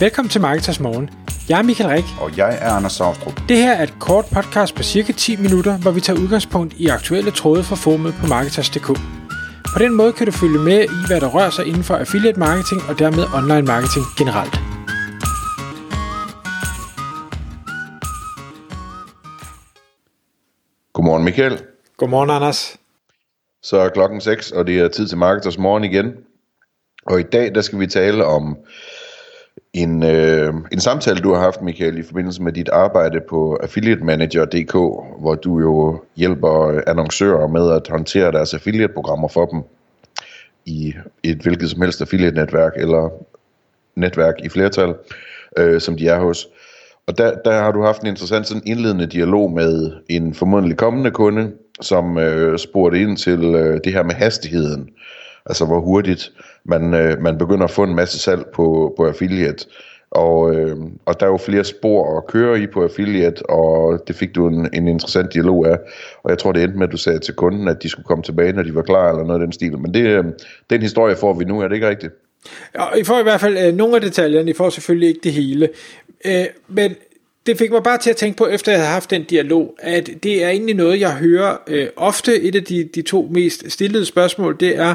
Velkommen 0.00 0.30
til 0.30 0.40
Marketers 0.40 0.80
Morgen. 0.80 1.10
Jeg 1.48 1.58
er 1.58 1.62
Michael 1.62 1.90
Rik. 1.90 2.04
Og 2.20 2.36
jeg 2.36 2.58
er 2.60 2.70
Anders 2.70 2.92
Saustrup. 2.92 3.40
Det 3.48 3.56
her 3.56 3.72
er 3.72 3.82
et 3.82 3.94
kort 4.00 4.24
podcast 4.34 4.74
på 4.74 4.82
cirka 4.82 5.12
10 5.12 5.36
minutter, 5.36 5.78
hvor 5.78 5.90
vi 5.90 6.00
tager 6.00 6.20
udgangspunkt 6.20 6.74
i 6.74 6.86
aktuelle 6.86 7.30
tråde 7.30 7.64
fra 7.64 7.76
formet 7.76 8.14
på 8.20 8.26
Marketers.dk. 8.26 8.86
På 9.74 9.78
den 9.78 9.94
måde 9.94 10.12
kan 10.12 10.26
du 10.26 10.32
følge 10.32 10.58
med 10.58 10.84
i, 10.84 10.98
hvad 11.06 11.20
der 11.20 11.28
rører 11.28 11.50
sig 11.50 11.66
inden 11.66 11.84
for 11.84 11.94
affiliate 11.96 12.38
marketing 12.38 12.80
og 12.88 12.98
dermed 12.98 13.24
online 13.38 13.66
marketing 13.72 14.04
generelt. 14.18 14.54
Godmorgen 20.92 21.24
Michael. 21.24 21.62
Godmorgen 21.96 22.30
Anders. 22.30 22.76
Så 23.62 23.76
er 23.76 23.88
klokken 23.88 24.20
6, 24.20 24.52
og 24.52 24.66
det 24.66 24.78
er 24.78 24.88
tid 24.88 25.08
til 25.08 25.18
Marketers 25.18 25.58
Morgen 25.58 25.84
igen. 25.84 26.06
Og 27.06 27.20
i 27.20 27.22
dag 27.22 27.54
der 27.54 27.60
skal 27.60 27.78
vi 27.80 27.86
tale 27.86 28.24
om 28.24 28.56
en, 29.76 30.02
øh, 30.02 30.54
en 30.72 30.80
samtale, 30.80 31.20
du 31.20 31.34
har 31.34 31.40
haft, 31.40 31.62
Michael, 31.62 31.98
i 31.98 32.02
forbindelse 32.02 32.42
med 32.42 32.52
dit 32.52 32.68
arbejde 32.68 33.20
på 33.28 33.56
affiliatemanager.dk, 33.62 34.72
hvor 35.20 35.34
du 35.34 35.60
jo 35.60 36.00
hjælper 36.16 36.80
annoncører 36.86 37.48
med 37.48 37.72
at 37.72 37.88
håndtere 37.88 38.32
deres 38.32 38.54
affiliate-programmer 38.54 39.28
for 39.28 39.46
dem 39.46 39.62
i 40.66 40.94
et 41.22 41.38
hvilket 41.38 41.70
som 41.70 41.82
helst 41.82 42.00
affiliate-netværk, 42.00 42.72
eller 42.76 43.10
netværk 43.96 44.34
i 44.44 44.48
flertal, 44.48 44.94
øh, 45.56 45.80
som 45.80 45.96
de 45.96 46.08
er 46.08 46.20
hos. 46.20 46.48
Og 47.06 47.18
der, 47.18 47.34
der 47.44 47.52
har 47.52 47.72
du 47.72 47.82
haft 47.82 48.02
en 48.02 48.08
interessant 48.08 48.46
sådan 48.46 48.62
indledende 48.66 49.06
dialog 49.06 49.52
med 49.52 49.92
en 50.08 50.34
formodentlig 50.34 50.76
kommende 50.76 51.10
kunde, 51.10 51.52
som 51.80 52.18
øh, 52.18 52.58
spurgte 52.58 53.00
ind 53.00 53.16
til 53.16 53.44
øh, 53.44 53.80
det 53.84 53.92
her 53.92 54.02
med 54.02 54.14
hastigheden. 54.14 54.88
Altså 55.46 55.64
hvor 55.64 55.80
hurtigt 55.80 56.32
man, 56.64 56.94
øh, 56.94 57.22
man 57.22 57.38
begynder 57.38 57.64
at 57.64 57.70
få 57.70 57.82
en 57.82 57.94
masse 57.94 58.18
salg 58.18 58.46
på, 58.54 58.94
på 58.96 59.06
affiliate. 59.06 59.66
Og, 60.10 60.54
øh, 60.54 60.76
og 61.06 61.20
der 61.20 61.26
er 61.26 61.30
jo 61.30 61.36
flere 61.36 61.64
spor 61.64 62.18
at 62.18 62.26
køre 62.26 62.60
i 62.60 62.66
på 62.66 62.82
affiliate, 62.82 63.50
og 63.50 64.02
det 64.08 64.16
fik 64.16 64.34
du 64.34 64.48
en, 64.48 64.68
en 64.72 64.88
interessant 64.88 65.32
dialog 65.32 65.66
af. 65.66 65.78
Og 66.22 66.30
jeg 66.30 66.38
tror, 66.38 66.52
det 66.52 66.62
endte 66.62 66.78
med, 66.78 66.86
at 66.86 66.92
du 66.92 66.96
sagde 66.96 67.18
til 67.18 67.34
kunden, 67.34 67.68
at 67.68 67.82
de 67.82 67.88
skulle 67.88 68.06
komme 68.06 68.22
tilbage, 68.22 68.52
når 68.52 68.62
de 68.62 68.74
var 68.74 68.82
klar, 68.82 69.10
eller 69.10 69.24
noget 69.24 69.40
af 69.40 69.46
den 69.46 69.52
stil. 69.52 69.78
Men 69.78 69.94
det, 69.94 70.06
øh, 70.06 70.24
den 70.70 70.82
historie 70.82 71.16
får 71.16 71.32
vi 71.32 71.44
nu, 71.44 71.60
er 71.60 71.68
det 71.68 71.74
ikke 71.74 71.88
rigtigt? 71.88 72.12
Ja, 72.74 72.94
I 72.98 73.04
får 73.04 73.20
i 73.20 73.22
hvert 73.22 73.40
fald 73.40 73.58
øh, 73.58 73.74
nogle 73.74 73.94
af 73.94 74.00
detaljerne, 74.00 74.50
I 74.50 74.54
får 74.54 74.70
selvfølgelig 74.70 75.08
ikke 75.08 75.20
det 75.24 75.32
hele. 75.32 75.68
Øh, 76.24 76.44
men 76.68 76.94
det 77.46 77.58
fik 77.58 77.70
mig 77.70 77.82
bare 77.82 77.98
til 77.98 78.10
at 78.10 78.16
tænke 78.16 78.36
på, 78.36 78.46
efter 78.46 78.72
jeg 78.72 78.80
havde 78.80 78.92
haft 78.92 79.10
den 79.10 79.24
dialog, 79.24 79.74
at 79.78 80.10
det 80.22 80.44
er 80.44 80.48
egentlig 80.48 80.74
noget, 80.74 81.00
jeg 81.00 81.14
hører 81.14 81.56
øh, 81.66 81.88
ofte. 81.96 82.40
Et 82.40 82.54
af 82.54 82.64
de, 82.64 82.88
de 82.94 83.02
to 83.02 83.28
mest 83.30 83.72
stillede 83.72 84.04
spørgsmål, 84.04 84.56
det 84.60 84.76
er, 84.76 84.94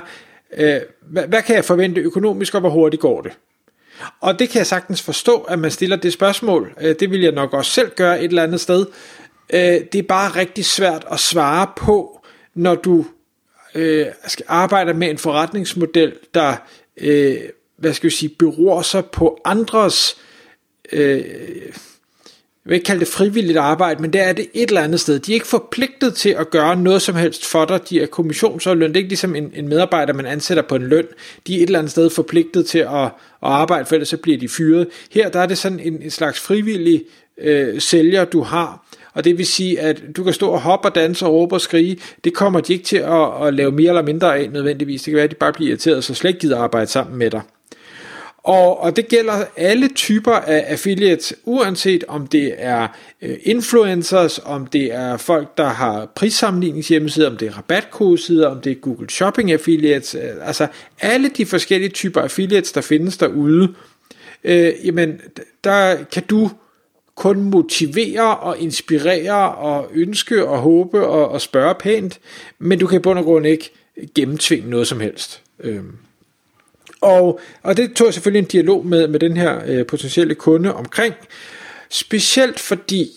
øh, 0.57 0.81
hvad, 1.01 1.27
hvad 1.27 1.41
kan 1.41 1.55
jeg 1.55 1.65
forvente 1.65 2.01
økonomisk, 2.01 2.53
og 2.55 2.59
hvor 2.59 2.69
hurtigt 2.69 3.01
går 3.01 3.21
det? 3.21 3.31
Og 4.19 4.39
det 4.39 4.49
kan 4.49 4.59
jeg 4.59 4.67
sagtens 4.67 5.01
forstå, 5.01 5.41
at 5.41 5.59
man 5.59 5.71
stiller 5.71 5.95
det 5.95 6.13
spørgsmål. 6.13 6.73
Øh, 6.81 6.95
det 6.99 7.11
vil 7.11 7.21
jeg 7.21 7.31
nok 7.31 7.53
også 7.53 7.71
selv 7.71 7.91
gøre 7.95 8.19
et 8.19 8.29
eller 8.29 8.43
andet 8.43 8.59
sted. 8.59 8.85
Øh, 9.53 9.59
det 9.61 9.95
er 9.95 10.03
bare 10.07 10.35
rigtig 10.35 10.65
svært 10.65 11.05
at 11.11 11.19
svare 11.19 11.67
på, 11.77 12.25
når 12.53 12.75
du 12.75 13.05
øh, 13.75 14.05
skal 14.27 14.45
arbejde 14.47 14.93
med 14.93 15.09
en 15.09 15.17
forretningsmodel, 15.17 16.13
der 16.33 16.55
øh, 16.97 17.37
hvad 17.77 17.93
skal 17.93 18.07
jeg 18.07 18.11
sige, 18.11 18.35
beror 18.39 18.81
sig 18.81 19.05
på 19.05 19.41
andres 19.45 20.17
øh, 20.91 21.23
jeg 22.65 22.69
vil 22.69 22.75
ikke 22.75 22.85
kalde 22.85 22.99
det 22.99 23.07
frivilligt 23.07 23.57
arbejde, 23.57 24.01
men 24.01 24.13
det 24.13 24.21
er 24.21 24.33
det 24.33 24.47
et 24.53 24.67
eller 24.67 24.81
andet 24.81 24.99
sted. 24.99 25.19
De 25.19 25.31
er 25.31 25.33
ikke 25.33 25.47
forpligtet 25.47 26.13
til 26.13 26.29
at 26.29 26.49
gøre 26.49 26.75
noget 26.75 27.01
som 27.01 27.15
helst 27.15 27.45
for 27.45 27.65
dig. 27.65 27.89
De 27.89 28.01
er 28.01 28.05
kommissionsløn. 28.05 28.81
Det 28.81 28.91
er 28.91 28.95
ikke 28.95 29.09
ligesom 29.09 29.35
en, 29.35 29.51
en 29.55 29.67
medarbejder, 29.67 30.13
man 30.13 30.25
ansætter 30.25 30.63
på 30.63 30.75
en 30.75 30.87
løn. 30.87 31.07
De 31.47 31.53
er 31.53 31.57
et 31.57 31.63
eller 31.63 31.79
andet 31.79 31.91
sted 31.91 32.09
forpligtet 32.09 32.65
til 32.65 32.79
at, 32.79 33.03
at 33.03 33.11
arbejde, 33.41 33.85
for 33.85 33.95
ellers 33.95 34.09
så 34.09 34.17
bliver 34.17 34.37
de 34.37 34.49
fyret. 34.49 34.87
Her 35.11 35.29
der 35.29 35.39
er 35.39 35.45
det 35.45 35.57
sådan 35.57 35.79
en, 35.79 36.01
en 36.01 36.11
slags 36.11 36.39
frivillig 36.39 37.03
øh, 37.41 37.81
sælger, 37.81 38.25
du 38.25 38.41
har. 38.41 38.85
Og 39.13 39.23
det 39.23 39.37
vil 39.37 39.45
sige, 39.45 39.79
at 39.79 40.03
du 40.15 40.23
kan 40.23 40.33
stå 40.33 40.49
og 40.49 40.61
hoppe 40.61 40.87
og 40.87 40.95
danse 40.95 41.25
og 41.25 41.33
råbe 41.33 41.55
og 41.55 41.61
skrige. 41.61 41.97
Det 42.23 42.33
kommer 42.33 42.59
de 42.59 42.73
ikke 42.73 42.85
til 42.85 42.97
at, 42.97 43.47
at 43.47 43.53
lave 43.53 43.71
mere 43.71 43.89
eller 43.89 44.01
mindre 44.01 44.37
af 44.37 44.49
nødvendigvis. 44.49 45.01
Det 45.01 45.11
kan 45.11 45.15
være, 45.15 45.23
at 45.23 45.31
de 45.31 45.35
bare 45.35 45.53
bliver 45.53 45.69
irriteret, 45.69 46.03
så 46.03 46.13
slet 46.13 46.29
ikke 46.29 46.39
gider 46.39 46.57
arbejde 46.57 46.87
sammen 46.87 47.17
med 47.17 47.31
dig. 47.31 47.41
Og, 48.43 48.79
og 48.79 48.95
det 48.95 49.07
gælder 49.07 49.43
alle 49.57 49.87
typer 49.87 50.31
af 50.31 50.65
affiliates, 50.67 51.33
uanset 51.45 52.03
om 52.07 52.27
det 52.27 52.53
er 52.57 52.87
øh, 53.21 53.37
influencers, 53.43 54.39
om 54.45 54.67
det 54.67 54.93
er 54.93 55.17
folk, 55.17 55.57
der 55.57 55.67
har 55.67 56.05
prissammenligningshjemmesider, 56.05 57.29
om 57.29 57.37
det 57.37 57.47
er 57.47 57.57
rabatkodesider, 57.57 58.47
om 58.47 58.61
det 58.61 58.71
er 58.71 58.75
Google 58.75 59.09
Shopping 59.09 59.51
affiliates, 59.51 60.15
øh, 60.15 60.47
altså 60.47 60.67
alle 61.01 61.29
de 61.29 61.45
forskellige 61.45 61.89
typer 61.89 62.21
affiliates, 62.21 62.71
der 62.71 62.81
findes 62.81 63.17
derude, 63.17 63.73
øh, 64.43 64.73
jamen 64.83 65.21
der 65.63 66.03
kan 66.03 66.23
du 66.23 66.51
kun 67.15 67.43
motivere 67.43 68.37
og 68.37 68.59
inspirere 68.59 69.55
og 69.55 69.89
ønske 69.93 70.47
og 70.47 70.59
håbe 70.59 71.07
og, 71.07 71.29
og 71.29 71.41
spørge 71.41 71.75
pænt, 71.79 72.19
men 72.59 72.79
du 72.79 72.87
kan 72.87 72.99
i 72.99 73.01
bund 73.01 73.19
og 73.19 73.25
grund 73.25 73.45
ikke 73.45 73.71
gennemtvinge 74.15 74.69
noget 74.69 74.87
som 74.87 74.99
helst. 74.99 75.41
Øh. 75.59 75.83
Og, 77.01 77.39
og 77.63 77.77
det 77.77 77.93
tog 77.93 78.05
jeg 78.05 78.13
selvfølgelig 78.13 78.39
en 78.39 78.51
dialog 78.51 78.85
med, 78.85 79.07
med 79.07 79.19
den 79.19 79.37
her 79.37 79.59
øh, 79.67 79.85
potentielle 79.85 80.35
kunde 80.35 80.73
omkring, 80.73 81.13
specielt 81.89 82.59
fordi 82.59 83.11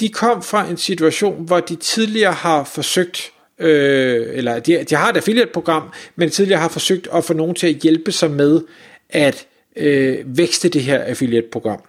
de 0.00 0.08
kom 0.08 0.42
fra 0.42 0.68
en 0.68 0.76
situation, 0.76 1.46
hvor 1.46 1.60
de 1.60 1.76
tidligere 1.76 2.32
har 2.32 2.64
forsøgt, 2.64 3.32
øh, 3.58 4.26
eller 4.32 4.58
de, 4.58 4.84
de 4.84 4.94
har 4.94 5.08
et 5.10 5.16
affiliate-program, 5.16 5.82
men 6.16 6.30
tidligere 6.30 6.60
har 6.60 6.68
forsøgt 6.68 7.08
at 7.14 7.24
få 7.24 7.32
nogen 7.32 7.54
til 7.54 7.66
at 7.66 7.74
hjælpe 7.74 8.12
sig 8.12 8.30
med 8.30 8.60
at 9.08 9.46
øh, 9.76 10.18
vækste 10.26 10.68
det 10.68 10.82
her 10.82 10.98
affiliate-program. 11.04 11.80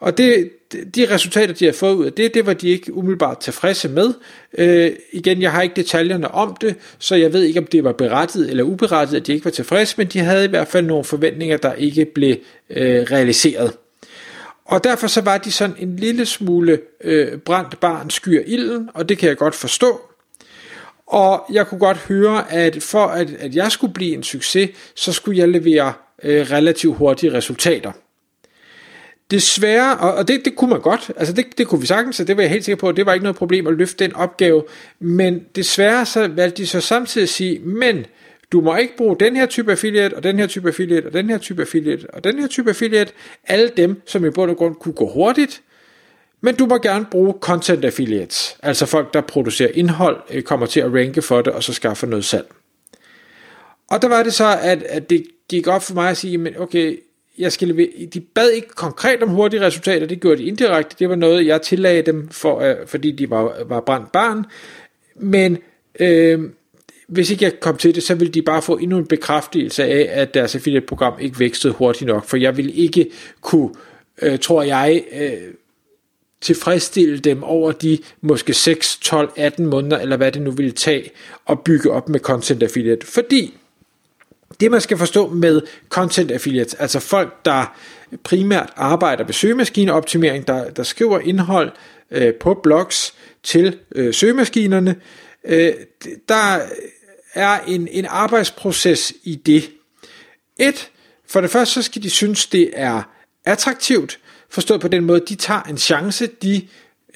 Og 0.00 0.18
det, 0.18 0.50
de 0.94 1.14
resultater, 1.14 1.54
de 1.54 1.64
har 1.64 1.72
fået 1.72 1.94
ud 1.94 2.06
af 2.06 2.12
det, 2.12 2.34
det 2.34 2.46
var 2.46 2.52
de 2.52 2.68
ikke 2.68 2.94
umiddelbart 2.94 3.38
tilfredse 3.38 3.88
med. 3.88 4.14
Øh, 4.58 4.90
igen, 5.12 5.42
jeg 5.42 5.52
har 5.52 5.62
ikke 5.62 5.76
detaljerne 5.76 6.30
om 6.30 6.56
det, 6.60 6.74
så 6.98 7.14
jeg 7.14 7.32
ved 7.32 7.42
ikke, 7.42 7.60
om 7.60 7.66
det 7.66 7.84
var 7.84 7.92
berettiget 7.92 8.50
eller 8.50 8.64
uberettiget, 8.64 9.20
at 9.20 9.26
de 9.26 9.32
ikke 9.32 9.44
var 9.44 9.50
tilfredse, 9.50 9.94
men 9.98 10.06
de 10.06 10.18
havde 10.18 10.44
i 10.44 10.48
hvert 10.48 10.68
fald 10.68 10.86
nogle 10.86 11.04
forventninger, 11.04 11.56
der 11.56 11.74
ikke 11.74 12.04
blev 12.04 12.36
øh, 12.70 13.02
realiseret. 13.02 13.72
Og 14.64 14.84
derfor 14.84 15.06
så 15.06 15.20
var 15.20 15.38
de 15.38 15.52
sådan 15.52 15.76
en 15.78 15.96
lille 15.96 16.26
smule 16.26 16.78
øh, 17.04 17.38
brændt 17.38 17.80
barn 17.80 18.10
skyr 18.10 18.42
ilden, 18.46 18.88
og 18.94 19.08
det 19.08 19.18
kan 19.18 19.28
jeg 19.28 19.36
godt 19.36 19.54
forstå. 19.54 20.00
Og 21.12 21.44
jeg 21.52 21.66
kunne 21.66 21.78
godt 21.78 21.96
høre, 21.96 22.52
at 22.52 22.82
for 22.82 23.06
at, 23.06 23.30
at 23.38 23.54
jeg 23.54 23.72
skulle 23.72 23.94
blive 23.94 24.14
en 24.14 24.22
succes, 24.22 24.70
så 24.94 25.12
skulle 25.12 25.38
jeg 25.38 25.48
levere 25.48 25.92
øh, 26.22 26.50
relativt 26.50 26.96
hurtige 26.96 27.32
resultater. 27.32 27.92
Desværre, 29.30 29.96
og 29.96 30.28
det, 30.28 30.44
det 30.44 30.56
kunne 30.56 30.70
man 30.70 30.80
godt, 30.80 31.10
altså 31.16 31.34
det, 31.34 31.58
det 31.58 31.66
kunne 31.66 31.80
vi 31.80 31.86
sagtens, 31.86 32.16
så 32.16 32.24
det 32.24 32.36
var 32.36 32.42
jeg 32.42 32.50
helt 32.50 32.64
sikker 32.64 32.80
på, 32.80 32.88
at 32.88 32.96
det 32.96 33.06
var 33.06 33.12
ikke 33.12 33.24
noget 33.24 33.36
problem 33.36 33.66
at 33.66 33.74
løfte 33.74 34.04
den 34.04 34.16
opgave, 34.16 34.64
men 35.00 35.44
desværre 35.56 36.06
så 36.06 36.28
valgte 36.28 36.62
de 36.62 36.66
så 36.66 36.80
samtidig 36.80 37.22
at 37.22 37.28
sige, 37.28 37.58
men 37.58 38.06
du 38.52 38.60
må 38.60 38.76
ikke 38.76 38.96
bruge 38.96 39.16
den 39.20 39.36
her 39.36 39.46
type 39.46 39.70
affiliate, 39.70 40.14
og 40.14 40.22
den 40.22 40.38
her 40.38 40.46
type 40.46 40.68
affiliate, 40.68 41.06
og 41.06 41.12
den 41.12 41.30
her 41.30 41.38
type 41.38 41.62
affiliate, 41.62 42.06
og 42.14 42.24
den 42.24 42.38
her 42.38 42.46
type 42.46 42.70
affiliate, 42.70 43.12
alle 43.46 43.70
dem, 43.76 44.02
som 44.06 44.24
i 44.24 44.30
bund 44.30 44.50
og 44.50 44.56
grund 44.56 44.74
kunne 44.74 44.94
gå 44.94 45.08
hurtigt, 45.08 45.62
men 46.44 46.54
du 46.54 46.66
må 46.66 46.78
gerne 46.78 47.06
bruge 47.10 47.34
content 47.40 47.84
affiliates, 47.84 48.56
altså 48.62 48.86
folk, 48.86 49.14
der 49.14 49.20
producerer 49.20 49.70
indhold, 49.74 50.16
øh, 50.30 50.42
kommer 50.42 50.66
til 50.66 50.80
at 50.80 50.94
ranke 50.94 51.22
for 51.22 51.42
det, 51.42 51.52
og 51.52 51.62
så 51.62 51.72
skaffer 51.72 52.06
noget 52.06 52.24
salg. 52.24 52.46
Og 53.90 54.02
der 54.02 54.08
var 54.08 54.22
det 54.22 54.34
så, 54.34 54.58
at, 54.62 54.82
at 54.82 55.10
det 55.10 55.24
gik 55.48 55.66
op 55.66 55.82
for 55.82 55.94
mig 55.94 56.10
at 56.10 56.16
sige, 56.16 56.38
men 56.38 56.54
okay, 56.58 56.98
jeg 57.38 57.52
skal 57.52 57.68
levere, 57.68 57.88
de 58.14 58.20
bad 58.20 58.50
ikke 58.50 58.68
konkret 58.68 59.22
om 59.22 59.28
hurtige 59.28 59.60
resultater, 59.60 60.06
det 60.06 60.20
gjorde 60.20 60.36
de 60.36 60.44
indirekte, 60.44 60.96
det 60.98 61.08
var 61.08 61.16
noget, 61.16 61.46
jeg 61.46 61.62
tillagde 61.62 62.02
dem, 62.02 62.28
for, 62.28 62.60
øh, 62.60 62.76
fordi 62.86 63.10
de 63.10 63.30
var, 63.30 63.64
var 63.66 63.80
brændt 63.80 64.12
barn, 64.12 64.44
men 65.16 65.58
øh, 66.00 66.40
hvis 67.08 67.30
ikke 67.30 67.44
jeg 67.44 67.60
kom 67.60 67.76
til 67.76 67.94
det, 67.94 68.02
så 68.02 68.14
ville 68.14 68.32
de 68.32 68.42
bare 68.42 68.62
få 68.62 68.76
endnu 68.76 68.98
en 68.98 69.06
bekræftelse 69.06 69.84
af, 69.84 70.20
at 70.20 70.34
deres 70.34 70.54
affiliate-program 70.54 71.14
ikke 71.20 71.38
vækstede 71.38 71.72
hurtigt 71.72 72.08
nok, 72.08 72.24
for 72.24 72.36
jeg 72.36 72.56
ville 72.56 72.72
ikke 72.72 73.10
kunne, 73.40 73.70
øh, 74.22 74.38
tror 74.38 74.62
jeg, 74.62 75.04
øh, 75.12 75.54
tilfredsstille 76.42 77.18
dem 77.18 77.42
over 77.42 77.72
de 77.72 77.98
måske 78.20 78.54
6, 78.54 78.96
12, 78.96 79.32
18 79.36 79.66
måneder, 79.66 79.98
eller 79.98 80.16
hvad 80.16 80.32
det 80.32 80.42
nu 80.42 80.50
ville 80.50 80.72
tage, 80.72 81.10
at 81.48 81.60
bygge 81.60 81.90
op 81.90 82.08
med 82.08 82.20
content 82.20 82.62
affiliate, 82.62 83.06
fordi 83.06 83.54
det 84.60 84.70
man 84.70 84.80
skal 84.80 84.98
forstå 84.98 85.28
med 85.28 85.60
content 85.88 86.30
affiliates, 86.30 86.74
altså 86.74 87.00
folk, 87.00 87.44
der 87.44 87.76
primært 88.24 88.72
arbejder 88.76 89.24
ved 89.24 89.34
søgemaskineoptimering, 89.34 90.46
der, 90.46 90.70
der 90.70 90.82
skriver 90.82 91.18
indhold 91.18 91.70
øh, 92.10 92.34
på 92.34 92.54
blogs 92.54 93.14
til 93.42 93.78
øh, 93.94 94.14
søgemaskinerne, 94.14 94.96
øh, 95.44 95.72
der 96.28 96.58
er 97.34 97.60
en, 97.60 97.88
en 97.88 98.06
arbejdsproces 98.08 99.12
i 99.22 99.34
det. 99.34 99.70
Et, 100.58 100.90
for 101.28 101.40
det 101.40 101.50
første 101.50 101.74
så 101.74 101.82
skal 101.82 102.02
de 102.02 102.10
synes, 102.10 102.46
det 102.46 102.70
er 102.74 103.02
attraktivt, 103.44 104.18
forstået 104.52 104.80
på 104.80 104.88
den 104.88 105.04
måde, 105.04 105.20
de 105.28 105.34
tager 105.34 105.62
en 105.62 105.78
chance, 105.78 106.26
de 106.26 106.62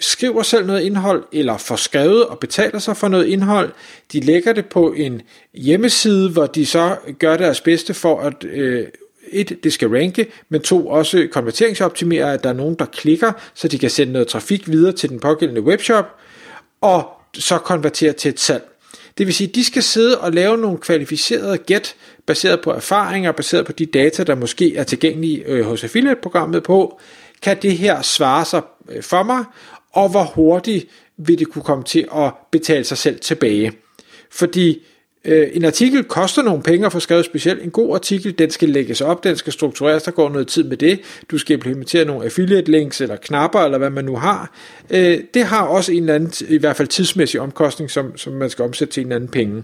skriver 0.01 0.43
selv 0.43 0.67
noget 0.67 0.81
indhold, 0.81 1.25
eller 1.33 1.57
får 1.57 1.77
skrevet 1.77 2.27
og 2.27 2.39
betaler 2.39 2.79
sig 2.79 2.97
for 2.97 3.09
noget 3.09 3.27
indhold. 3.27 3.73
De 4.13 4.21
lægger 4.21 4.53
det 4.53 4.67
på 4.67 4.93
en 4.93 5.23
hjemmeside, 5.55 6.31
hvor 6.31 6.47
de 6.47 6.67
så 6.67 6.97
gør 7.19 7.37
deres 7.37 7.61
bedste 7.61 7.95
for 7.95 8.21
at 8.21 8.45
øh, 8.45 8.87
et, 9.29 9.59
det 9.65 9.73
skal 9.73 9.89
ranke, 9.89 10.27
men 10.49 10.63
to, 10.63 10.89
også 10.89 11.29
konverteringsoptimere, 11.33 12.33
at 12.33 12.43
der 12.43 12.49
er 12.49 12.55
nogen, 12.55 12.75
der 12.75 12.85
klikker, 12.85 13.33
så 13.55 13.69
de 13.69 13.79
kan 13.79 13.91
sende 13.91 14.13
noget 14.13 14.29
trafik 14.29 14.69
videre 14.69 14.93
til 14.93 15.09
den 15.09 15.21
pågældende 15.21 15.63
webshop, 15.63 16.15
og 16.81 17.09
så 17.35 17.59
konvertere 17.59 18.13
til 18.13 18.29
et 18.29 18.41
salg. 18.41 18.65
Det 19.19 19.27
vil 19.27 19.35
sige, 19.35 19.49
at 19.49 19.55
de 19.55 19.65
skal 19.65 19.83
sidde 19.83 20.21
og 20.21 20.33
lave 20.33 20.57
nogle 20.57 20.79
kvalificerede 20.79 21.59
gæt, 21.59 21.95
baseret 22.27 22.61
på 22.61 22.71
erfaringer, 22.71 23.33
baseret 23.33 23.67
på 23.67 23.73
de 23.73 23.87
data, 23.87 24.23
der 24.23 24.35
måske 24.35 24.77
er 24.77 24.85
tilgængelige 24.85 25.43
øh, 25.47 25.65
hos 25.65 25.85
affiliate-programmet 25.85 26.63
på, 26.63 27.01
kan 27.47 27.57
det 27.63 27.79
her 27.79 28.03
svare 28.03 28.45
sig 28.45 28.63
øh, 28.89 29.03
for 29.03 29.23
mig, 29.23 29.45
og 29.93 30.09
hvor 30.09 30.25
hurtigt 30.25 30.87
vil 31.17 31.39
det 31.39 31.49
kunne 31.49 31.63
komme 31.63 31.85
til 31.85 32.09
at 32.17 32.33
betale 32.51 32.85
sig 32.85 32.99
selv 32.99 33.19
tilbage. 33.19 33.73
Fordi 34.31 34.83
øh, 35.25 35.49
en 35.53 35.65
artikel 35.65 36.05
koster 36.05 36.43
nogle 36.43 36.63
penge 36.63 36.87
at 36.87 36.93
få 36.93 37.01
skrevet 37.01 37.25
specielt. 37.25 37.63
En 37.63 37.71
god 37.71 37.95
artikel, 37.95 38.39
den 38.39 38.51
skal 38.51 38.69
lægges 38.69 39.01
op, 39.01 39.25
den 39.25 39.37
skal 39.37 39.53
struktureres, 39.53 40.03
der 40.03 40.11
går 40.11 40.29
noget 40.29 40.49
tid 40.49 40.65
med 40.65 40.77
det. 40.77 41.01
Du 41.31 41.39
skal 41.39 41.55
implementere 41.55 42.05
nogle 42.05 42.25
affiliate 42.25 42.71
links 42.71 43.01
eller 43.01 43.17
knapper, 43.17 43.61
eller 43.61 43.79
hvad 43.79 43.91
man 43.91 44.05
nu 44.05 44.17
har. 44.17 44.55
Øh, 44.91 45.21
det 45.35 45.45
har 45.45 45.67
også 45.67 45.93
en 45.93 46.03
eller 46.03 46.15
anden, 46.15 46.33
i 46.49 46.59
hvert 46.59 46.77
fald 46.77 46.89
tidsmæssig 46.89 47.41
omkostning, 47.41 47.91
som, 47.91 48.17
som 48.17 48.33
man 48.33 48.51
skal 48.51 48.65
omsætte 48.65 48.95
til 48.95 49.01
en 49.01 49.07
eller 49.07 49.17
anden 49.17 49.31
penge. 49.31 49.63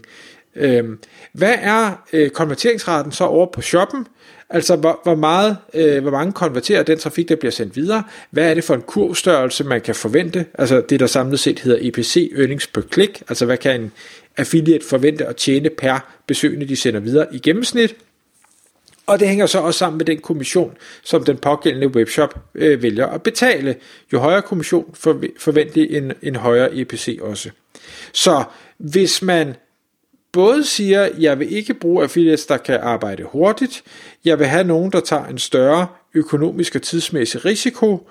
Øhm, 0.56 0.98
hvad 1.32 1.54
er 1.60 2.04
øh, 2.12 2.30
konverteringsraten 2.30 3.12
så 3.12 3.24
over 3.24 3.46
på 3.46 3.60
shoppen? 3.60 4.06
Altså, 4.50 4.76
hvor, 4.76 5.00
hvor, 5.02 5.14
meget, 5.14 5.56
øh, 5.74 6.02
hvor 6.02 6.10
mange 6.10 6.32
konverterer 6.32 6.82
den 6.82 6.98
trafik, 6.98 7.28
der 7.28 7.36
bliver 7.36 7.52
sendt 7.52 7.76
videre? 7.76 8.02
Hvad 8.30 8.50
er 8.50 8.54
det 8.54 8.64
for 8.64 8.74
en 8.74 8.82
kurvstørrelse, 8.82 9.64
man 9.64 9.80
kan 9.80 9.94
forvente? 9.94 10.46
Altså, 10.54 10.82
det 10.88 11.00
der 11.00 11.06
samlet 11.06 11.40
set 11.40 11.58
hedder 11.58 11.78
EPC, 11.80 12.32
earnings 12.36 12.66
per 12.66 12.82
click. 12.92 13.22
Altså, 13.28 13.46
hvad 13.46 13.56
kan 13.56 13.80
en 13.80 13.92
affiliate 14.36 14.86
forvente 14.86 15.26
at 15.26 15.36
tjene 15.36 15.70
per 15.70 15.98
besøgende, 16.26 16.68
de 16.68 16.76
sender 16.76 17.00
videre 17.00 17.26
i 17.34 17.38
gennemsnit? 17.38 17.96
Og 19.06 19.20
det 19.20 19.28
hænger 19.28 19.46
så 19.46 19.58
også 19.58 19.78
sammen 19.78 19.98
med 19.98 20.06
den 20.06 20.18
kommission, 20.18 20.76
som 21.02 21.24
den 21.24 21.36
pågældende 21.36 21.88
webshop 21.88 22.38
øh, 22.54 22.82
vælger 22.82 23.06
at 23.06 23.22
betale. 23.22 23.76
Jo 24.12 24.18
højere 24.18 24.42
kommission 24.42 24.94
forventer 24.94 25.40
forventelig 25.40 25.96
en, 25.96 26.12
en 26.22 26.36
højere 26.36 26.74
EPC 26.74 27.18
også. 27.22 27.50
Så 28.12 28.44
hvis 28.78 29.22
man 29.22 29.54
både 30.32 30.64
siger, 30.64 31.08
jeg 31.18 31.38
vil 31.38 31.56
ikke 31.56 31.74
bruge 31.74 32.02
affiliates, 32.02 32.46
der 32.46 32.56
kan 32.56 32.78
arbejde 32.82 33.22
hurtigt, 33.22 33.82
jeg 34.24 34.38
vil 34.38 34.46
have 34.46 34.64
nogen, 34.64 34.92
der 34.92 35.00
tager 35.00 35.26
en 35.26 35.38
større 35.38 35.86
økonomisk 36.14 36.74
og 36.74 36.82
tidsmæssig 36.82 37.44
risiko, 37.44 38.08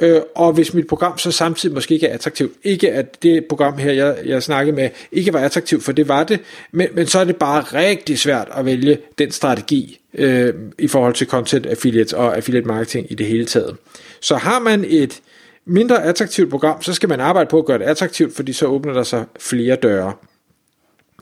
øh, 0.00 0.20
og 0.34 0.52
hvis 0.52 0.74
mit 0.74 0.86
program 0.86 1.18
så 1.18 1.30
samtidig 1.30 1.74
måske 1.74 1.94
ikke 1.94 2.06
er 2.06 2.14
attraktivt, 2.14 2.52
ikke 2.62 2.92
at 2.92 3.22
det 3.22 3.44
program 3.44 3.78
her, 3.78 3.92
jeg, 3.92 4.16
jeg 4.24 4.42
snakkede 4.42 4.76
med, 4.76 4.88
ikke 5.12 5.32
var 5.32 5.38
attraktivt, 5.40 5.82
for 5.82 5.92
det 5.92 6.08
var 6.08 6.24
det, 6.24 6.40
men, 6.72 6.88
men 6.94 7.06
så 7.06 7.18
er 7.18 7.24
det 7.24 7.36
bare 7.36 7.60
rigtig 7.60 8.18
svært 8.18 8.48
at 8.56 8.64
vælge 8.64 8.98
den 9.18 9.30
strategi 9.30 10.00
øh, 10.14 10.54
i 10.78 10.88
forhold 10.88 11.14
til 11.14 11.26
content 11.26 11.66
affiliates 11.66 12.12
og 12.12 12.36
affiliate 12.36 12.66
marketing 12.66 13.06
i 13.10 13.14
det 13.14 13.26
hele 13.26 13.46
taget. 13.46 13.76
Så 14.20 14.36
har 14.36 14.58
man 14.58 14.84
et 14.88 15.20
mindre 15.66 16.04
attraktivt 16.04 16.50
program, 16.50 16.82
så 16.82 16.94
skal 16.94 17.08
man 17.08 17.20
arbejde 17.20 17.50
på 17.50 17.58
at 17.58 17.64
gøre 17.64 17.78
det 17.78 17.84
attraktivt, 17.84 18.36
fordi 18.36 18.52
så 18.52 18.66
åbner 18.66 18.92
der 18.92 19.02
sig 19.02 19.24
flere 19.38 19.76
døre. 19.76 20.12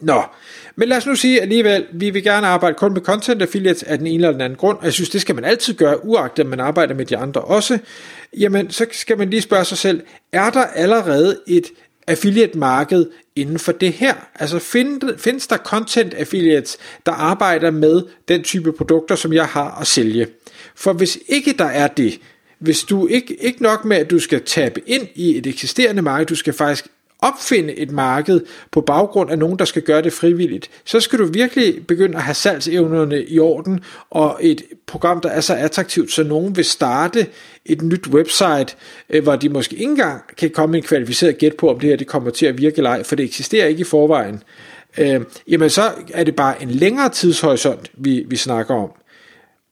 Nå, 0.02 0.22
men 0.76 0.88
lad 0.88 0.96
os 0.96 1.06
nu 1.06 1.14
sige 1.14 1.40
alligevel, 1.40 1.86
vi 1.92 2.10
vil 2.10 2.22
gerne 2.22 2.46
arbejde 2.46 2.74
kun 2.74 2.92
med 2.92 3.00
content 3.00 3.42
affiliates 3.42 3.82
af 3.82 3.98
den 3.98 4.06
ene 4.06 4.14
eller 4.14 4.32
den 4.32 4.40
anden 4.40 4.56
grund, 4.58 4.78
og 4.78 4.84
jeg 4.84 4.92
synes, 4.92 5.10
det 5.10 5.20
skal 5.20 5.34
man 5.34 5.44
altid 5.44 5.74
gøre, 5.74 6.04
uagtet 6.04 6.42
at 6.42 6.48
man 6.48 6.60
arbejder 6.60 6.94
med 6.94 7.06
de 7.06 7.16
andre 7.16 7.40
også. 7.40 7.78
Jamen, 8.38 8.70
så 8.70 8.86
skal 8.92 9.18
man 9.18 9.30
lige 9.30 9.42
spørge 9.42 9.64
sig 9.64 9.78
selv, 9.78 10.02
er 10.32 10.50
der 10.50 10.64
allerede 10.64 11.38
et 11.46 11.66
affiliate 12.06 12.58
marked 12.58 13.06
inden 13.36 13.58
for 13.58 13.72
det 13.72 13.92
her? 13.92 14.14
Altså 14.34 14.58
find, 14.58 15.18
findes 15.18 15.46
der 15.46 15.56
content 15.56 16.14
affiliates, 16.14 16.78
der 17.06 17.12
arbejder 17.12 17.70
med 17.70 18.02
den 18.28 18.42
type 18.42 18.72
produkter, 18.72 19.14
som 19.14 19.32
jeg 19.32 19.46
har 19.46 19.80
at 19.80 19.86
sælge? 19.86 20.26
For 20.74 20.92
hvis 20.92 21.18
ikke 21.28 21.54
der 21.58 21.64
er 21.64 21.86
det, 21.86 22.20
hvis 22.58 22.82
du 22.82 23.06
ikke, 23.06 23.34
ikke 23.34 23.62
nok 23.62 23.84
med, 23.84 23.96
at 23.96 24.10
du 24.10 24.18
skal 24.18 24.42
tabe 24.42 24.80
ind 24.86 25.08
i 25.14 25.38
et 25.38 25.46
eksisterende 25.46 26.02
marked, 26.02 26.26
du 26.26 26.34
skal 26.34 26.52
faktisk 26.52 26.86
opfinde 27.22 27.78
et 27.78 27.90
marked 27.90 28.40
på 28.70 28.80
baggrund 28.80 29.30
af 29.30 29.38
nogen, 29.38 29.58
der 29.58 29.64
skal 29.64 29.82
gøre 29.82 30.02
det 30.02 30.12
frivilligt, 30.12 30.70
så 30.84 31.00
skal 31.00 31.18
du 31.18 31.26
virkelig 31.26 31.86
begynde 31.86 32.16
at 32.16 32.22
have 32.22 32.34
salgsevnerne 32.34 33.24
i 33.24 33.38
orden, 33.38 33.80
og 34.10 34.38
et 34.40 34.62
program, 34.86 35.20
der 35.20 35.28
er 35.28 35.40
så 35.40 35.54
attraktivt, 35.54 36.12
så 36.12 36.22
nogen 36.22 36.56
vil 36.56 36.64
starte 36.64 37.26
et 37.66 37.82
nyt 37.82 38.06
website, 38.08 38.76
øh, 39.10 39.22
hvor 39.22 39.36
de 39.36 39.48
måske 39.48 39.72
ikke 39.72 39.84
engang 39.84 40.22
kan 40.36 40.50
komme 40.50 40.76
en 40.76 40.82
kvalificeret 40.82 41.38
gæt 41.38 41.56
på, 41.56 41.70
om 41.70 41.80
det 41.80 41.88
her 41.88 41.96
det 41.96 42.06
kommer 42.06 42.30
til 42.30 42.46
at 42.46 42.58
virke 42.58 42.76
eller 42.76 42.90
ej, 42.90 43.02
for 43.02 43.16
det 43.16 43.24
eksisterer 43.24 43.66
ikke 43.66 43.80
i 43.80 43.84
forvejen. 43.84 44.42
Øh, 44.98 45.20
jamen 45.48 45.70
så 45.70 45.82
er 46.12 46.24
det 46.24 46.36
bare 46.36 46.62
en 46.62 46.70
længere 46.70 47.08
tidshorisont, 47.08 47.90
vi, 47.94 48.24
vi 48.28 48.36
snakker 48.36 48.74
om. 48.74 48.90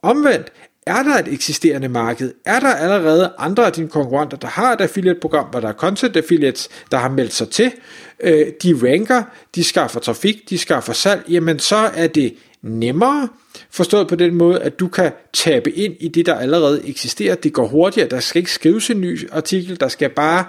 Omvendt 0.02 0.52
er 0.87 1.03
der 1.03 1.19
et 1.19 1.32
eksisterende 1.32 1.88
marked? 1.88 2.32
Er 2.44 2.61
der 2.61 2.69
allerede 2.69 3.32
andre 3.38 3.67
af 3.67 3.73
dine 3.73 3.88
konkurrenter, 3.88 4.37
der 4.37 4.49
har 4.49 4.73
et 4.73 4.81
affiliate-program, 4.81 5.47
hvor 5.50 5.61
der 5.61 5.69
er 5.69 5.73
content 5.73 6.17
affiliates, 6.17 6.69
der 6.91 6.99
har 6.99 7.09
meldt 7.09 7.32
sig 7.32 7.49
til? 7.49 7.73
Øh, 8.21 8.47
de 8.62 8.75
ranker, 8.82 9.23
de 9.55 9.65
skaffer 9.65 10.00
trafik, 10.00 10.50
de 10.50 10.59
skaffer 10.59 10.93
salg, 10.93 11.25
jamen 11.29 11.59
så 11.59 11.77
er 11.77 12.06
det 12.06 12.35
nemmere, 12.62 13.29
forstået 13.71 14.09
på 14.09 14.15
den 14.15 14.35
måde, 14.35 14.61
at 14.61 14.81
du 14.81 14.88
kan 14.88 15.12
tabe 15.32 15.71
ind 15.71 15.94
i 16.00 16.09
det, 16.09 16.27
der 16.27 16.35
allerede 16.35 16.88
eksisterer. 16.88 17.35
Det 17.35 17.53
går 17.53 17.67
hurtigere, 17.67 18.09
der 18.09 18.21
skal 18.21 18.41
ikke 18.41 18.53
skrives 18.53 18.91
en 18.91 19.00
ny 19.00 19.31
artikel, 19.33 19.81
der 19.81 19.88
skal 19.88 20.11
bare 20.11 20.44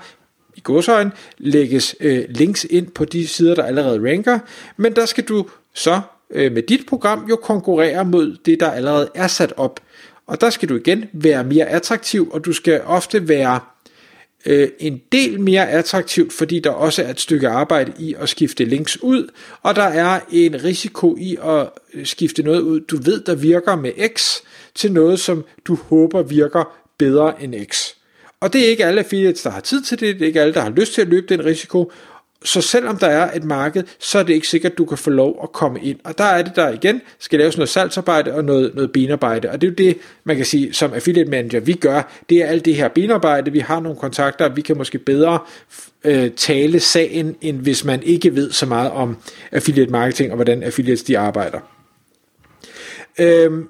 i 0.56 0.62
godsøjen 0.64 1.12
lægges 1.38 1.96
øh, 2.00 2.26
links 2.30 2.66
ind 2.70 2.88
på 2.88 3.06
de 3.06 3.28
sider, 3.28 3.56
der 3.56 3.64
allerede 3.64 4.12
ranker, 4.12 4.40
men 4.78 4.96
der 4.96 5.06
skal 5.06 5.24
du 5.24 5.46
så 5.74 6.02
øh, 6.32 6.52
med 6.52 6.62
dit 6.62 6.86
program 6.88 7.26
jo 7.30 7.36
konkurrere 7.36 8.06
mod 8.06 8.38
det, 8.46 8.60
der 8.60 8.72
allerede 8.72 9.10
er 9.16 9.28
sat 9.28 9.54
op. 9.58 9.80
Og 10.32 10.42
der 10.42 10.50
skal 10.50 10.70
du 10.70 10.76
igen 10.76 11.06
være 11.14 11.44
mere 11.44 11.66
attraktiv, 11.66 12.30
og 12.32 12.46
du 12.46 12.54
skal 12.54 12.82
ofte 12.86 13.28
være 13.28 13.60
øh, 14.46 14.70
en 14.80 15.02
del 15.12 15.42
mere 15.42 15.70
attraktivt, 15.70 16.34
fordi 16.34 16.60
der 16.60 16.70
også 16.70 17.04
er 17.04 17.10
et 17.10 17.20
stykke 17.20 17.48
arbejde 17.48 17.94
i 18.00 18.16
at 18.20 18.30
skifte 18.30 18.66
links 18.66 19.04
ud, 19.04 19.28
og 19.62 19.76
der 19.76 19.84
er 19.84 20.20
en 20.32 20.64
risiko 20.64 21.18
i 21.20 21.38
at 21.44 21.70
øh, 21.94 22.06
skifte 22.06 22.44
noget 22.44 22.62
ud, 22.62 22.80
du 22.80 22.98
ved, 22.98 23.22
der 23.22 23.36
virker 23.36 23.76
med 23.76 23.92
X, 24.18 24.36
til 24.76 24.92
noget, 24.92 25.20
som 25.20 25.46
du 25.66 25.76
håber 25.76 26.22
virker 26.22 26.78
bedre 26.98 27.44
end 27.44 27.56
X. 27.66 27.88
Og 28.40 28.54
det 28.54 28.66
er 28.66 28.70
ikke 28.70 28.86
alle 28.86 29.00
affiliates, 29.00 29.42
der 29.42 29.50
har 29.50 29.62
tid 29.62 29.82
til 29.82 30.00
det, 30.00 30.16
det 30.16 30.22
er 30.22 30.28
ikke 30.28 30.42
alle, 30.42 30.54
der 30.54 30.62
har 30.62 30.70
lyst 30.70 30.94
til 30.94 31.02
at 31.02 31.08
løbe 31.08 31.28
den 31.30 31.46
risiko, 31.46 31.92
så 32.44 32.62
selvom 32.62 32.98
der 32.98 33.08
er 33.08 33.32
et 33.36 33.44
marked, 33.44 33.84
så 34.00 34.20
er 34.20 34.24
det 34.24 34.34
ikke 34.34 34.48
sikkert, 34.48 34.72
at 34.72 34.78
du 34.78 34.86
kan 34.86 34.98
få 34.98 35.10
lov 35.10 35.40
at 35.44 35.52
komme 35.52 35.80
ind. 35.82 36.00
Og 36.04 36.18
der 36.18 36.24
er 36.24 36.42
det 36.42 36.56
der 36.56 36.70
igen, 36.70 37.02
skal 37.20 37.40
laves 37.40 37.58
noget 37.58 37.70
salgsarbejde 37.70 38.34
og 38.34 38.44
noget, 38.44 38.76
noget 38.76 38.92
benarbejde. 38.92 39.50
Og 39.50 39.62
det 39.62 39.68
er 39.68 39.72
jo 39.72 39.76
det, 39.76 39.98
man 40.24 40.36
kan 40.36 40.46
sige, 40.46 40.74
som 40.74 40.94
affiliate 40.94 41.30
manager, 41.30 41.60
vi 41.60 41.74
gør. 41.74 42.12
Det 42.30 42.38
er 42.38 42.48
alt 42.48 42.66
det 42.66 42.76
her 42.76 42.88
benarbejde. 42.88 43.52
Vi 43.52 43.60
har 43.60 43.80
nogle 43.80 43.98
kontakter, 43.98 44.50
vi 44.50 44.62
kan 44.62 44.78
måske 44.78 44.98
bedre 44.98 45.40
øh, 46.04 46.32
tale 46.32 46.80
sagen, 46.80 47.36
end 47.42 47.58
hvis 47.62 47.86
man 47.86 48.04
ikke 48.04 48.36
ved 48.36 48.52
så 48.52 48.66
meget 48.66 48.92
om 48.92 49.18
affiliate 49.52 49.92
marketing 49.92 50.32
og 50.32 50.36
hvordan 50.36 50.64
affiliates 50.64 51.04
de 51.04 51.18
arbejder. 51.18 51.60
Øhm, 53.20 53.68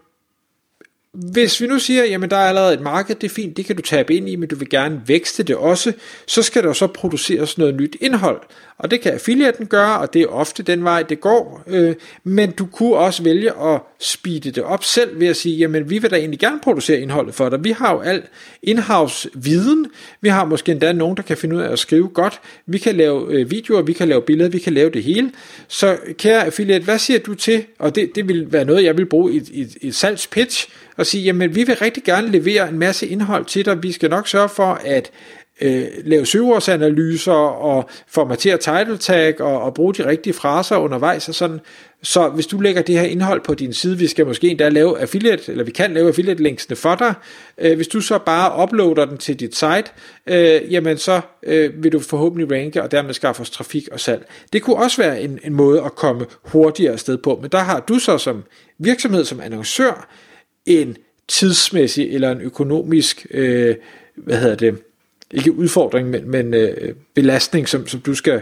hvis 1.13 1.61
vi 1.61 1.67
nu 1.67 1.79
siger, 1.79 2.05
jamen 2.05 2.29
der 2.29 2.37
er 2.37 2.47
allerede 2.47 2.73
et 2.73 2.81
marked, 2.81 3.15
det 3.15 3.29
er 3.29 3.33
fint, 3.33 3.57
det 3.57 3.65
kan 3.65 3.75
du 3.75 3.81
tabe 3.81 4.15
ind 4.15 4.29
i, 4.29 4.35
men 4.35 4.49
du 4.49 4.55
vil 4.55 4.69
gerne 4.69 5.01
vækste 5.05 5.43
det 5.43 5.55
også, 5.55 5.93
så 6.27 6.43
skal 6.43 6.63
der 6.63 6.73
så 6.73 6.87
produceres 6.87 7.57
noget 7.57 7.75
nyt 7.75 7.95
indhold. 8.01 8.41
Og 8.77 8.91
det 8.91 9.01
kan 9.01 9.13
affiliaten 9.13 9.65
gøre, 9.65 9.99
og 9.99 10.13
det 10.13 10.21
er 10.21 10.27
ofte 10.27 10.63
den 10.63 10.83
vej, 10.83 11.03
det 11.03 11.21
går. 11.21 11.63
Øh, 11.67 11.95
men 12.23 12.51
du 12.51 12.65
kunne 12.65 12.95
også 12.95 13.23
vælge 13.23 13.51
at 13.63 13.81
speede 13.99 14.51
det 14.51 14.63
op 14.63 14.83
selv 14.83 15.19
ved 15.19 15.27
at 15.27 15.35
sige, 15.35 15.57
jamen 15.57 15.89
vi 15.89 15.97
vil 15.97 16.11
da 16.11 16.15
egentlig 16.15 16.39
gerne 16.39 16.59
producere 16.63 16.99
indholdet 16.99 17.35
for 17.35 17.49
dig. 17.49 17.63
Vi 17.63 17.71
har 17.71 17.93
jo 17.93 17.99
al 17.99 18.23
in-house 18.63 19.29
viden. 19.33 19.85
Vi 20.21 20.29
har 20.29 20.45
måske 20.45 20.71
endda 20.71 20.91
nogen, 20.91 21.17
der 21.17 21.23
kan 21.23 21.37
finde 21.37 21.55
ud 21.55 21.61
af 21.61 21.71
at 21.71 21.79
skrive 21.79 22.07
godt. 22.07 22.41
Vi 22.65 22.77
kan 22.77 22.95
lave 22.95 23.33
øh, 23.33 23.51
videoer, 23.51 23.81
vi 23.81 23.93
kan 23.93 24.07
lave 24.07 24.21
billeder, 24.21 24.49
vi 24.49 24.59
kan 24.59 24.73
lave 24.73 24.89
det 24.89 25.03
hele. 25.03 25.31
Så 25.67 25.97
kære 26.17 26.45
affiliate, 26.45 26.83
hvad 26.83 26.99
siger 26.99 27.19
du 27.19 27.33
til? 27.33 27.65
Og 27.79 27.95
det, 27.95 28.15
det 28.15 28.27
vil 28.27 28.51
være 28.51 28.65
noget, 28.65 28.83
jeg 28.83 28.97
vil 28.97 29.05
bruge 29.05 29.33
i 29.33 29.37
et, 29.37 29.49
et, 29.53 29.77
et 29.81 29.95
salgspitch 29.95 30.67
og 31.01 31.08
sige, 31.08 31.24
jamen 31.24 31.55
vi 31.55 31.63
vil 31.63 31.75
rigtig 31.75 32.03
gerne 32.03 32.31
levere 32.31 32.70
en 32.70 32.79
masse 32.79 33.08
indhold 33.08 33.46
til 33.46 33.65
dig. 33.65 33.84
Vi 33.84 33.91
skal 33.91 34.10
nok 34.10 34.27
sørge 34.27 34.50
for 34.50 34.79
at 34.86 35.12
øh, 35.62 35.84
lave 36.03 36.25
søgeordsanalyser 36.25 37.31
og 37.31 37.89
formatere 38.08 38.58
title 38.58 38.98
tag 38.98 39.41
og, 39.41 39.62
og 39.62 39.74
bruge 39.74 39.93
de 39.93 40.05
rigtige 40.05 40.34
fraser 40.34 40.77
undervejs 40.77 41.29
og 41.29 41.36
sådan. 41.36 41.60
Så 42.03 42.29
hvis 42.29 42.48
du 42.48 42.60
lægger 42.60 42.81
det 42.81 43.00
her 43.00 43.05
indhold 43.05 43.41
på 43.41 43.53
din 43.53 43.74
side, 43.74 43.98
vi 43.98 44.08
skal 44.08 44.25
måske 44.25 44.48
endda 44.48 44.70
lave 44.70 45.00
affiliate, 45.00 45.51
eller 45.51 45.63
vi 45.63 45.72
kan 45.72 45.93
lave 45.93 46.08
affiliate 46.08 46.43
linksene 46.43 46.75
for 46.75 46.96
dig. 46.96 47.13
Øh, 47.58 47.75
hvis 47.75 47.88
du 47.88 48.01
så 48.01 48.17
bare 48.17 48.63
uploader 48.63 49.05
den 49.05 49.17
til 49.17 49.39
dit 49.39 49.55
site, 49.55 49.86
øh, 50.27 50.74
jamen 50.74 50.98
så 50.98 51.22
øh, 51.43 51.84
vil 51.84 51.91
du 51.91 52.00
forhåbentlig 52.00 52.51
ranke 52.51 52.84
og 52.84 52.91
dermed 52.91 53.13
skaffe 53.13 53.41
os 53.41 53.50
trafik 53.50 53.88
og 53.91 54.00
salg. 54.00 54.25
Det 54.53 54.62
kunne 54.62 54.75
også 54.75 55.01
være 55.01 55.22
en, 55.22 55.39
en 55.43 55.53
måde 55.53 55.81
at 55.84 55.96
komme 55.96 56.25
hurtigere 56.43 56.93
afsted 56.93 57.17
på, 57.17 57.39
men 57.41 57.51
der 57.51 57.60
har 57.60 57.79
du 57.79 58.00
så 58.00 58.17
som 58.17 58.43
virksomhed, 58.79 59.25
som 59.25 59.39
annoncør, 59.39 60.08
en 60.65 60.97
tidsmæssig 61.27 62.13
eller 62.13 62.31
en 62.31 62.41
økonomisk, 62.41 63.27
øh, 63.31 63.75
hvad 64.15 64.37
hedder 64.37 64.55
det, 64.55 64.81
ikke 65.31 65.51
udfordring, 65.51 66.09
men, 66.09 66.31
men 66.31 66.53
øh, 66.53 66.95
belastning, 67.13 67.69
som, 67.69 67.87
som 67.87 67.99
du 67.99 68.15
skal 68.15 68.41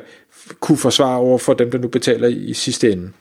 kunne 0.60 0.78
forsvare 0.78 1.18
over 1.18 1.38
for 1.38 1.54
dem, 1.54 1.72
der 1.72 1.78
nu 1.78 1.88
betaler 1.88 2.28
i, 2.28 2.34
i 2.34 2.54
sidste 2.54 2.92
ende. 2.92 3.12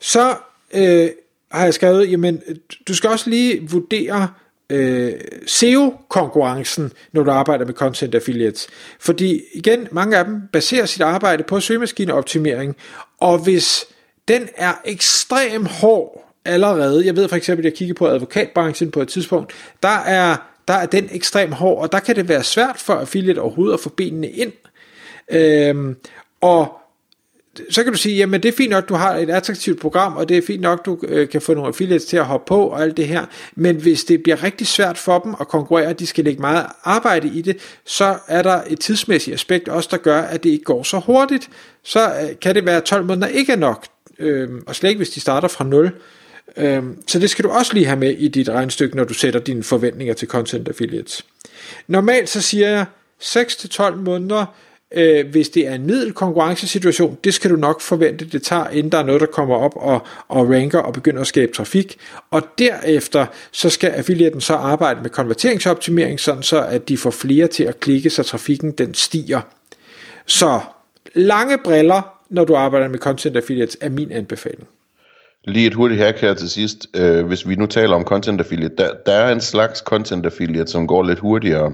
Så 0.00 0.36
øh, 0.74 1.08
har 1.50 1.64
jeg 1.64 1.74
skrevet, 1.74 2.10
jamen, 2.10 2.42
du 2.88 2.94
skal 2.94 3.10
også 3.10 3.30
lige 3.30 3.70
vurdere 3.70 4.28
øh, 4.70 5.12
SEO-konkurrencen, 5.46 6.92
når 7.12 7.22
du 7.22 7.30
arbejder 7.30 7.66
med 7.66 7.74
content 7.74 8.14
affiliates. 8.14 8.68
Fordi 9.00 9.42
igen, 9.54 9.88
mange 9.90 10.18
af 10.18 10.24
dem 10.24 10.40
baserer 10.52 10.86
sit 10.86 11.02
arbejde 11.02 11.42
på 11.42 11.60
søgemaskineoptimering, 11.60 12.76
og 13.20 13.38
hvis 13.38 13.86
den 14.28 14.48
er 14.56 14.72
ekstrem 14.84 15.66
hård 15.66 16.29
allerede, 16.44 17.06
jeg 17.06 17.16
ved 17.16 17.28
for 17.28 17.36
eksempel, 17.36 17.64
jeg 17.64 17.74
kigger 17.74 17.94
på 17.94 18.06
advokatbranchen 18.06 18.90
på 18.90 19.02
et 19.02 19.08
tidspunkt, 19.08 19.52
der 19.82 19.98
er, 19.98 20.36
der 20.68 20.74
er 20.74 20.86
den 20.86 21.08
ekstrem 21.12 21.52
hård, 21.52 21.82
og 21.82 21.92
der 21.92 22.00
kan 22.00 22.16
det 22.16 22.28
være 22.28 22.42
svært 22.42 22.76
for 22.78 22.94
affiliate 22.94 23.38
overhovedet 23.38 23.74
at 23.74 23.80
få 23.80 23.88
benene 23.88 24.30
ind. 24.30 24.52
Øhm, 25.30 25.96
og 26.40 26.80
så 27.70 27.84
kan 27.84 27.92
du 27.92 27.98
sige, 27.98 28.16
jamen 28.16 28.42
det 28.42 28.48
er 28.48 28.56
fint 28.56 28.70
nok, 28.70 28.88
du 28.88 28.94
har 28.94 29.16
et 29.16 29.30
attraktivt 29.30 29.80
program, 29.80 30.16
og 30.16 30.28
det 30.28 30.38
er 30.38 30.42
fint 30.46 30.60
nok, 30.60 30.86
du 30.86 30.98
øh, 31.08 31.28
kan 31.28 31.40
få 31.40 31.54
nogle 31.54 31.68
affiliates 31.68 32.04
til 32.04 32.16
at 32.16 32.24
hoppe 32.24 32.48
på 32.48 32.66
og 32.66 32.82
alt 32.82 32.96
det 32.96 33.08
her, 33.08 33.26
men 33.54 33.76
hvis 33.76 34.04
det 34.04 34.22
bliver 34.22 34.42
rigtig 34.42 34.66
svært 34.66 34.98
for 34.98 35.18
dem 35.18 35.34
at 35.40 35.48
konkurrere, 35.48 35.92
de 35.92 36.06
skal 36.06 36.24
lægge 36.24 36.40
meget 36.40 36.66
arbejde 36.84 37.28
i 37.28 37.42
det, 37.42 37.56
så 37.84 38.18
er 38.28 38.42
der 38.42 38.62
et 38.66 38.80
tidsmæssigt 38.80 39.34
aspekt 39.34 39.68
også, 39.68 39.88
der 39.92 39.96
gør, 39.96 40.20
at 40.20 40.44
det 40.44 40.50
ikke 40.50 40.64
går 40.64 40.82
så 40.82 40.98
hurtigt. 40.98 41.48
Så 41.82 42.06
øh, 42.06 42.38
kan 42.42 42.54
det 42.54 42.66
være, 42.66 42.76
at 42.76 42.84
12 42.84 43.04
måneder 43.04 43.26
ikke 43.26 43.52
er 43.52 43.56
nok, 43.56 43.86
øh, 44.18 44.48
og 44.66 44.76
slet 44.76 44.90
ikke 44.90 44.98
hvis 44.98 45.10
de 45.10 45.20
starter 45.20 45.48
fra 45.48 45.64
0. 45.64 45.92
Øh, 46.56 46.82
så 47.06 47.18
det 47.18 47.30
skal 47.30 47.44
du 47.44 47.50
også 47.50 47.74
lige 47.74 47.86
have 47.86 47.98
med 47.98 48.10
i 48.10 48.28
dit 48.28 48.48
regnstykke, 48.48 48.96
når 48.96 49.04
du 49.04 49.14
sætter 49.14 49.40
dine 49.40 49.62
forventninger 49.62 50.14
til 50.14 50.28
content 50.28 50.68
affiliates. 50.68 51.24
Normalt 51.86 52.28
så 52.28 52.40
siger 52.40 52.68
jeg 52.68 52.84
6-12 53.22 53.94
måneder, 53.94 54.46
øh, 54.94 55.30
hvis 55.30 55.48
det 55.48 55.68
er 55.68 55.74
en 55.74 55.86
middel 55.86 56.12
konkurrencesituation, 56.12 57.18
det 57.24 57.34
skal 57.34 57.50
du 57.50 57.56
nok 57.56 57.80
forvente, 57.80 58.24
det 58.24 58.42
tager, 58.42 58.68
inden 58.68 58.92
der 58.92 58.98
er 58.98 59.04
noget, 59.04 59.20
der 59.20 59.26
kommer 59.26 59.56
op 59.56 59.76
og, 59.76 60.06
og 60.28 60.50
ranker 60.50 60.78
og 60.78 60.92
begynder 60.92 61.20
at 61.20 61.26
skabe 61.26 61.52
trafik. 61.52 61.96
Og 62.30 62.42
derefter, 62.58 63.26
så 63.50 63.70
skal 63.70 63.90
affiliaten 63.90 64.40
så 64.40 64.54
arbejde 64.54 65.02
med 65.02 65.10
konverteringsoptimering, 65.10 66.20
sådan 66.20 66.42
så 66.42 66.64
at 66.66 66.88
de 66.88 66.96
får 66.96 67.10
flere 67.10 67.46
til 67.46 67.64
at 67.64 67.80
klikke, 67.80 68.10
så 68.10 68.22
trafikken 68.22 68.70
den 68.70 68.94
stiger. 68.94 69.40
Så 70.26 70.60
lange 71.14 71.58
briller, 71.64 72.02
når 72.30 72.44
du 72.44 72.54
arbejder 72.54 72.88
med 72.88 72.98
content 72.98 73.36
affiliates, 73.36 73.76
er 73.80 73.88
min 73.88 74.12
anbefaling. 74.12 74.68
Lige 75.44 75.66
et 75.66 75.74
hurtigt 75.74 76.00
hack 76.00 76.18
her 76.18 76.34
til 76.34 76.50
sidst. 76.50 76.86
Øh, 76.96 77.26
hvis 77.26 77.48
vi 77.48 77.54
nu 77.54 77.66
taler 77.66 77.96
om 77.96 78.04
content 78.04 78.40
affiliate, 78.40 78.74
der, 78.78 78.88
der 79.06 79.12
er 79.12 79.32
en 79.32 79.40
slags 79.40 79.78
content 79.78 80.26
affiliate, 80.26 80.70
som 80.70 80.86
går 80.86 81.02
lidt 81.02 81.18
hurtigere, 81.18 81.72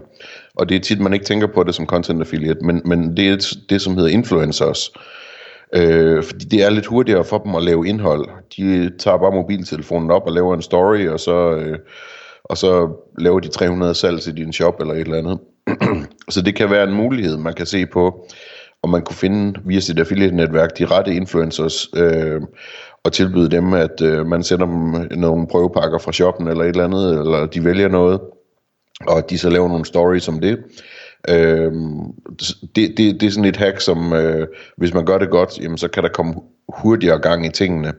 og 0.54 0.68
det 0.68 0.76
er 0.76 0.80
tit, 0.80 1.00
man 1.00 1.12
ikke 1.12 1.24
tænker 1.24 1.46
på 1.46 1.62
det 1.62 1.74
som 1.74 1.86
content 1.86 2.20
affiliate, 2.20 2.60
men, 2.60 2.82
men 2.84 3.16
det 3.16 3.28
er 3.28 3.56
det, 3.68 3.80
som 3.80 3.94
hedder 3.94 4.10
influencers. 4.10 4.90
Øh, 5.74 6.22
fordi 6.22 6.44
det 6.44 6.62
er 6.62 6.70
lidt 6.70 6.86
hurtigere 6.86 7.24
for 7.24 7.38
dem 7.38 7.54
at 7.54 7.62
lave 7.62 7.88
indhold. 7.88 8.28
De 8.56 8.90
tager 8.98 9.18
bare 9.18 9.32
mobiltelefonen 9.32 10.10
op 10.10 10.22
og 10.26 10.32
laver 10.32 10.54
en 10.54 10.62
story, 10.62 11.08
og 11.08 11.20
så, 11.20 11.56
øh, 11.56 11.78
og 12.44 12.56
så 12.56 12.88
laver 13.18 13.40
de 13.40 13.48
300 13.48 13.94
salg 13.94 14.20
til 14.20 14.36
din 14.36 14.52
shop 14.52 14.80
eller 14.80 14.94
et 14.94 15.00
eller 15.00 15.18
andet. 15.18 15.38
så 16.34 16.42
det 16.42 16.54
kan 16.54 16.70
være 16.70 16.84
en 16.84 16.94
mulighed, 16.94 17.36
man 17.36 17.54
kan 17.54 17.66
se 17.66 17.86
på, 17.86 18.26
om 18.82 18.90
man 18.90 19.02
kunne 19.02 19.16
finde 19.16 19.60
via 19.64 19.80
sit 19.80 19.98
affiliate-netværk 19.98 20.78
de 20.78 20.86
rette 20.86 21.14
influencers, 21.14 21.88
øh, 21.96 22.40
og 23.06 23.12
tilbyde 23.12 23.50
dem, 23.50 23.72
at 23.72 24.00
øh, 24.02 24.26
man 24.26 24.42
sender 24.42 24.66
dem 24.66 24.94
øh, 24.94 25.10
nogle 25.10 25.46
prøvepakker 25.46 25.98
fra 25.98 26.12
shoppen 26.12 26.48
eller 26.48 26.64
et 26.64 26.68
eller 26.68 26.84
andet, 26.84 27.18
eller 27.20 27.46
de 27.46 27.64
vælger 27.64 27.88
noget, 27.88 28.20
og 29.06 29.30
de 29.30 29.38
så 29.38 29.50
laver 29.50 29.68
nogle 29.68 29.84
stories 29.84 30.28
om 30.28 30.40
det. 30.40 30.58
Øh, 31.28 31.72
det, 32.76 32.94
det, 32.96 33.20
det 33.20 33.22
er 33.22 33.30
sådan 33.30 33.44
et 33.44 33.56
hack, 33.56 33.80
som 33.80 34.12
øh, 34.12 34.46
hvis 34.76 34.94
man 34.94 35.04
gør 35.04 35.18
det 35.18 35.30
godt, 35.30 35.58
jamen, 35.60 35.78
så 35.78 35.88
kan 35.88 36.02
der 36.02 36.08
komme 36.08 36.34
hurtigere 36.68 37.18
gang 37.18 37.46
i 37.46 37.50
tingene. 37.50 37.92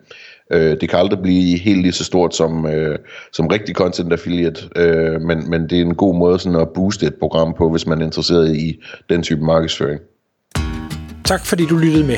Øh, 0.52 0.82
det 0.82 0.90
kan 0.90 1.00
aldrig 1.00 1.20
blive 1.22 1.58
helt 1.60 1.82
lige 1.82 1.92
så 1.92 2.04
stort 2.04 2.36
som, 2.36 2.66
øh, 2.66 2.98
som 3.34 3.48
rigtig 3.48 3.76
content 3.76 4.14
affiliate, 4.14 4.62
øh, 4.76 5.22
men, 5.22 5.50
men 5.50 5.70
det 5.70 5.78
er 5.78 5.82
en 5.82 5.96
god 5.96 6.16
måde 6.16 6.40
sådan 6.40 6.62
at 6.62 6.70
booste 6.76 7.06
et 7.06 7.16
program 7.16 7.54
på, 7.58 7.70
hvis 7.70 7.88
man 7.88 8.02
er 8.02 8.06
interesseret 8.06 8.56
i 8.56 8.80
den 9.10 9.24
type 9.24 9.42
markedsføring. 9.42 10.00
Tak 11.26 11.46
fordi 11.46 11.66
du 11.66 11.78
lyttede 11.78 12.08
med. 12.08 12.18